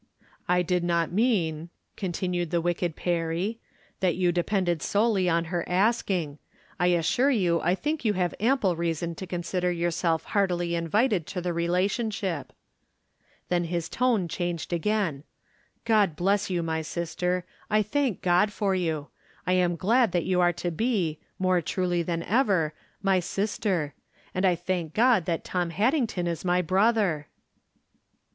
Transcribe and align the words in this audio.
"I 0.49 0.63
did 0.63 0.83
not 0.83 1.11
mean," 1.11 1.69
continued 1.95 2.49
the 2.49 2.59
wicked 2.59 2.95
Perry, 2.95 3.59
that 3.99 4.15
you 4.15 4.31
depended 4.31 4.81
solely 4.81 5.29
on 5.29 5.45
her 5.53 5.63
asking. 5.69 6.39
I 6.79 6.89
as 6.93 7.05
sure 7.05 7.29
you 7.29 7.61
I 7.61 7.75
think 7.75 8.03
you 8.03 8.13
have 8.13 8.33
ample 8.39 8.75
reason 8.75 9.13
to 9.13 9.27
consider 9.27 9.71
yourself 9.71 10.23
heartily 10.23 10.73
invited 10.73 11.27
to 11.27 11.39
the 11.41 11.53
relationship." 11.53 12.51
Then 13.49 13.65
his 13.65 13.87
tone 13.89 14.27
changed 14.27 14.73
again." 14.73 15.23
God 15.85 16.15
bless 16.15 16.49
you, 16.49 16.63
my 16.63 16.81
sister! 16.81 17.45
I 17.69 17.83
thank 17.83 18.23
God 18.23 18.51
for 18.51 18.73
you. 18.73 19.09
I 19.45 19.53
am 19.53 19.75
glad 19.75 20.13
that 20.13 20.25
you 20.25 20.41
are 20.41 20.53
to 20.53 20.71
be, 20.71 21.19
more 21.37 21.61
truly 21.61 22.01
than 22.01 22.23
ever, 22.23 22.73
my 23.03 23.19
sis 23.19 23.55
ter. 23.59 23.93
And 24.33 24.45
I 24.47 24.55
thank 24.55 24.95
God 24.95 25.25
that 25.25 25.43
Tom 25.43 25.69
Haddington 25.69 26.25
is 26.25 26.43
my 26.43 26.63
brother." 26.63 27.27